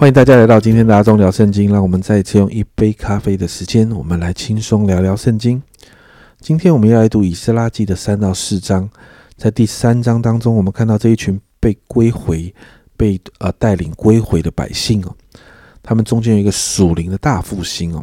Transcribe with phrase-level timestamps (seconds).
[0.00, 1.70] 欢迎大家来到今天的阿忠聊圣经。
[1.70, 5.62] 让我们再次用一杯咖啡的时间，我们来轻松聊聊圣经。
[6.40, 8.88] 今天我们要来读以斯拉记的三到四章。
[9.36, 12.54] 在第三章当中，我们看到这一群被归回、
[12.96, 15.14] 被呃带领归回的百姓哦，
[15.82, 18.02] 他们中间有一个属灵的大复兴哦。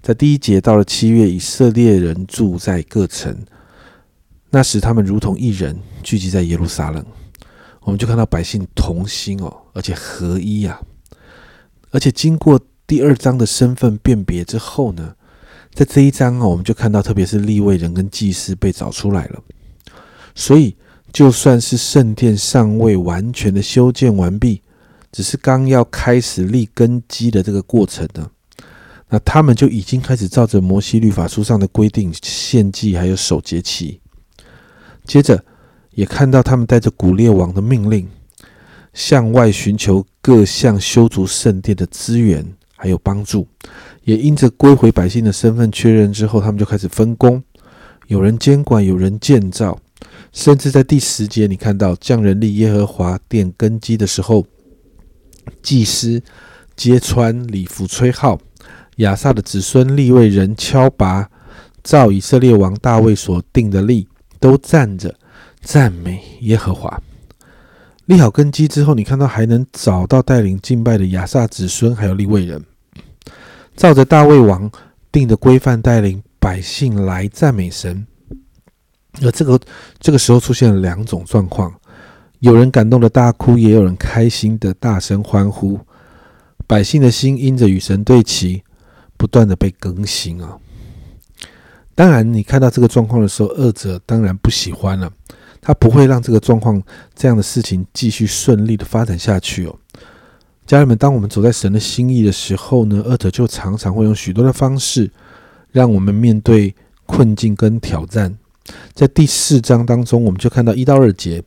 [0.00, 3.36] 在第一节到了七月，以色列人住在各城，
[4.48, 7.04] 那时他们如同一人聚集在耶路撒冷。
[7.82, 10.80] 我们就看到百姓同心哦，而且合一呀。
[11.90, 15.14] 而且经过第二章的身份辨别之后呢，
[15.74, 19.42] 在这一章啊，我们就看到，特别是立位人跟祭司被找出来了。
[20.34, 20.76] 所以，
[21.12, 24.62] 就算是圣殿尚未完全的修建完毕，
[25.10, 28.30] 只是刚要开始立根基的这个过程呢，
[29.08, 34.00] 那他们就已经开始照着摩西律法书上的规定献祭，还有守节期。
[35.04, 35.44] 接着，
[35.92, 38.08] 也看到他们带着古列王的命令。
[38.92, 42.44] 向外寻求各项修筑圣殿的资源，
[42.76, 43.48] 还有帮助，
[44.04, 47.42] 也因着归回百姓的身份确认之后，他们就开始分工，
[48.08, 49.78] 有人监管，有人建造，
[50.32, 54.46] 甚至在第十节，你看到匠人立耶和华殿根基的时候，
[55.62, 56.22] 祭司
[56.76, 58.38] 揭穿礼服吹号，
[58.96, 61.30] 亚萨的子孙立位人敲拔，
[61.82, 64.06] 照以色列王大卫所定的例，
[64.38, 65.14] 都站着
[65.62, 67.02] 赞美耶和华。
[68.06, 72.64] 立好根基之后，你看到还能找到带领敬拜的亚萨子孙，还有立位人，
[73.76, 74.70] 照着大卫王
[75.12, 78.04] 定的规范带领百姓来赞美神。
[79.22, 79.60] 而这个
[79.98, 81.72] 这个时候出现了两种状况：
[82.40, 85.78] 有人感动的大哭，也有人开心的大声欢呼。
[86.66, 88.62] 百姓的心因着与神对齐，
[89.16, 90.56] 不断的被更新啊。
[91.94, 95.12] 当然，你看到这个状况的时候，二者当然不喜欢了。
[95.60, 96.82] 他不会让这个状况、
[97.14, 99.76] 这样的事情继续顺利的发展下去哦，
[100.66, 105.10] 家人们，当我们走在神的心意的时候呢，恶者就常常会用许多的方式，
[105.70, 106.74] 让我们面对
[107.06, 108.36] 困境跟挑战。
[108.94, 111.42] 在第四章当中，我们就看到一到二节，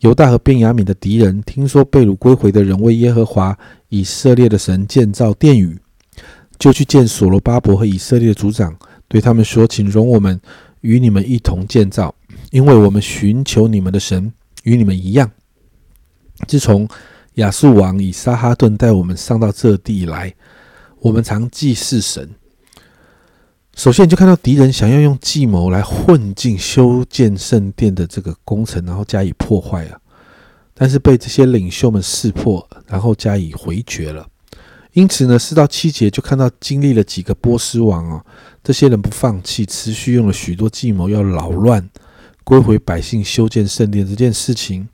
[0.00, 3.58] 犹大和便雅悯的敌人听说被掳归回的人为耶和华
[3.88, 5.76] 以色列的神建造殿宇，
[6.58, 8.76] 就去见所罗巴伯和以色列的族长，
[9.08, 10.40] 对他们说：“请容我们
[10.82, 12.14] 与你们一同建造。”
[12.50, 14.32] 因为我们寻求你们的神
[14.64, 15.30] 与你们一样。
[16.46, 16.88] 自从
[17.34, 20.34] 亚述王以撒哈顿带我们上到这地来，
[21.00, 22.30] 我们常祭祀神。
[23.74, 30.00] 首先，你就看到敌人想要用计谋来混进修建圣殿的这个工程，然后加以破坏啊。
[30.74, 34.26] 但是被这些领袖们识破，然后加以回绝了。
[34.92, 38.24] 因此呢，四到七节就看到经历了几个波斯王啊，
[38.64, 41.88] 这些人不放弃，持续用了许多计谋要扰乱。
[42.48, 44.88] 归回百姓修建圣殿这件事情，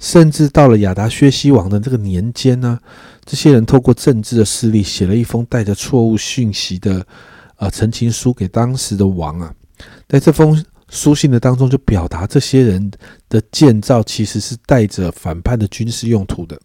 [0.00, 2.76] 甚至到了亚达薛西王的这个年间呢，
[3.24, 7.06] 这些人透过政治的势力写了一封带着错误讯息的
[7.58, 9.54] 呃陈情书给当时的王啊，
[10.08, 12.90] 在这封书信的当中就表达这些人
[13.28, 16.60] 的建造其实是带着反叛的军事用途的，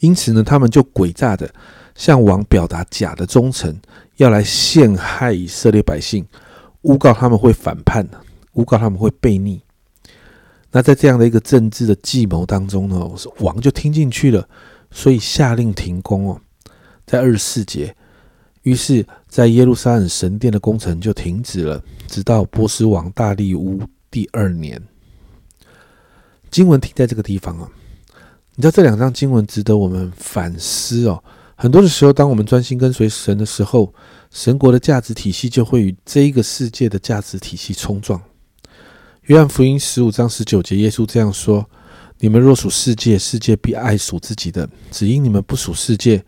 [0.00, 1.48] 因此呢，他们就诡诈的
[1.94, 3.72] 向王表达假的忠诚，
[4.16, 6.26] 要来陷害以色列百姓。
[6.84, 8.08] 诬告他们会反叛
[8.52, 9.60] 诬告他们会背逆。
[10.70, 14.48] 那在这样的一个政治的计谋当中呢，王就听进去了，
[14.90, 16.40] 所以下令停工哦，
[17.06, 17.94] 在二十四节，
[18.62, 24.82] 于是，在耶路撒冷神殿的工程就停止了，直到波斯王大利乌第二年。
[26.50, 27.68] 经文停在这个地方啊，
[28.56, 31.22] 你知道这两章经文值得我们反思哦。
[31.56, 33.94] 很多的时候，当我们专心跟随神的时候，
[34.30, 38.20] 神国的价值体系就会与这一个世界的价值体系冲撞。
[39.22, 41.64] 约翰福音十五章十九节，耶稣这样说
[42.18, 46.22] ：“你们若属世界，世界必爱属自己的；只因你们不属世界，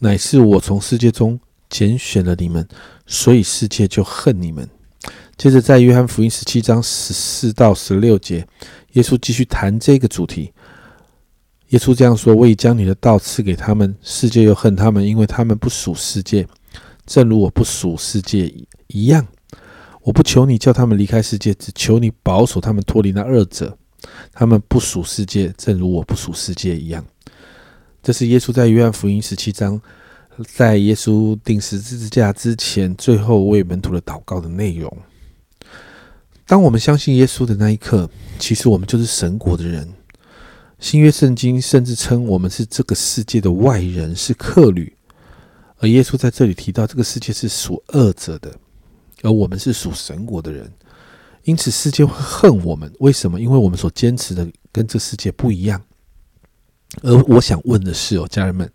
[0.00, 1.38] 乃是我从世界中
[1.70, 2.66] 拣选了你们，
[3.06, 4.68] 所以世界就恨你们。”
[5.38, 8.46] 接着，在约翰福音十七章十四到十六节，
[8.92, 10.52] 耶稣继续谈这个主题。
[11.72, 16.46] 耶稣这样说：“我已将你的道赐给他们，世界又恨他们，因为他们不属世界，
[17.06, 18.52] 正如我不属世界
[18.88, 19.26] 一样。
[20.02, 23.76] 我不求你叫他们离开世界，只求你保守他们脱离那二者。
[24.34, 27.02] 他们不属世界，正如我不属世界一样。”
[28.02, 29.80] 这是耶稣在约翰福音十七章，
[30.54, 34.94] 在耶稣钉十字架之前，最后为门徒的祷告的内容。
[36.44, 39.90] 当我们相信耶稣的那一刻，其实我们就是神国的人。
[40.82, 44.92] 新约圣经甚至称我们是这个世界的外人，是客旅。
[45.78, 48.52] 而耶稣在这里提到，这个世界是属恶者的，
[49.22, 50.68] 而我们是属神国的人。
[51.44, 52.92] 因此，世界会恨我们。
[52.98, 53.40] 为什么？
[53.40, 55.80] 因为我们所坚持的跟这世界不一样。
[57.02, 58.68] 而我想问的是哦，家人们，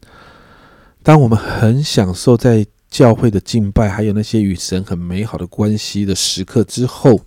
[1.04, 7.19] 当我们很享受在教会的敬拜，还有那些与神很美好的关系的时刻之后，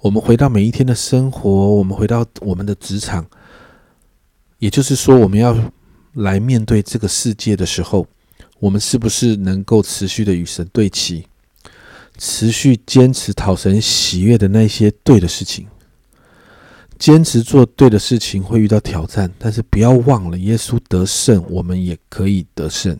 [0.00, 3.24] 我们回到每一天的生活，我们回到我们的职场，
[4.64, 5.54] 也就是说，我们要
[6.14, 8.06] 来面对这个世界的时候，
[8.58, 11.26] 我们是不是能够持续的与神对齐，
[12.16, 15.66] 持续坚持讨神喜悦的那些对的事情？
[16.98, 22.98] 坚持做对的事情会遇到挑战，但是不要忘了，耶稣得胜，我们也可以得胜。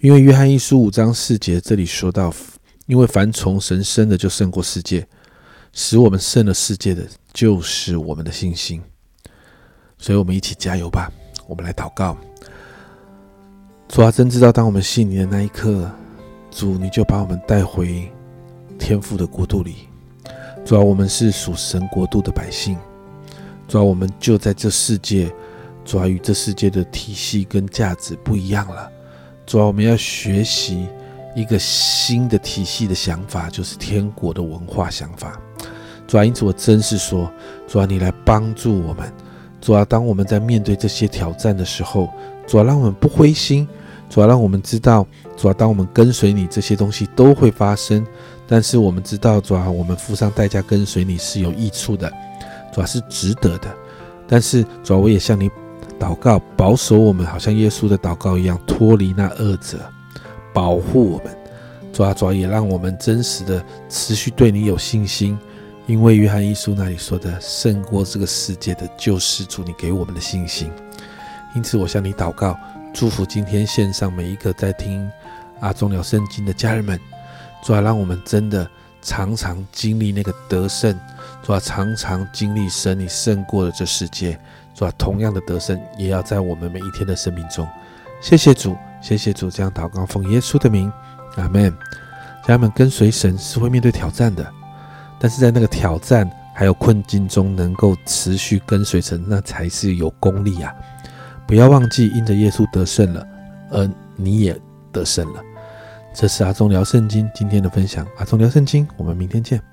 [0.00, 2.34] 因为约翰一书五章四节这里说到，
[2.86, 5.06] 因为凡从神生的就胜过世界，
[5.72, 8.82] 使我们胜了世界的就是我们的信心。
[10.02, 11.08] 所以，我们一起加油吧！
[11.46, 12.16] 我们来祷告。
[13.86, 15.88] 主啊，真知道，当我们信你的那一刻，
[16.50, 18.10] 主你就把我们带回
[18.80, 19.86] 天父的国度里。
[20.64, 22.76] 主啊，我们是属神国度的百姓。
[23.68, 25.32] 主要我们就在这世界，
[25.84, 28.90] 主要与这世界的体系跟价值不一样了。
[29.46, 30.88] 主要我们要学习
[31.36, 35.40] 一个新的体系的想法，就是天国的文化想法。
[36.08, 37.30] 主要因此我真是说，
[37.68, 39.12] 主要你来帮助我们。
[39.62, 42.10] 主要当我们在面对这些挑战的时候，
[42.46, 43.66] 主要让我们不灰心。
[44.10, 45.06] 主要让我们知道，
[45.38, 48.06] 主要当我们跟随你，这些东西都会发生。
[48.46, 52.12] 但是我们知道，主要我们付上代价跟随你是有益处的。
[52.74, 53.74] 主要是值得的，
[54.28, 55.50] 但是主要我也向你
[55.98, 59.78] 祷告，保守我们，好像耶稣的祷告一样，脱离那恶者，
[60.52, 61.34] 保护我们。
[61.90, 65.38] 主要主也让我们真实的持续对你有信心，
[65.86, 70.70] 因为约翰一书那里说的，胜过这个世界的救世主，你给我们的信心。
[71.54, 72.56] 因此，我向你祷告，
[72.94, 75.10] 祝福今天线上每一个在听
[75.60, 76.98] 阿忠聊圣经的家人们。
[77.64, 78.68] 主要让我们真的
[79.02, 80.98] 常常经历那个得胜。
[81.42, 84.38] 主啊，常常经历神，你胜过了这世界。
[84.74, 87.68] 主啊，同样的得胜也要在我们每一天的生命中。
[88.20, 90.90] 谢谢主，谢谢主，这样祷告奉耶稣的名，
[91.36, 91.72] 阿门。
[92.44, 94.44] 家人们跟随神是会面对挑战的，
[95.22, 100.74] 但是在那个挑战还有困境中，能够持续跟随神，那才是有功力啊！
[101.46, 103.24] 不要忘记，因着耶稣得胜了，
[103.70, 104.58] 而你也
[104.90, 105.40] 得胜了。
[106.12, 109.71] 这是阿忠聊圣经今天的分享，阿忠聊圣经，我们明天见。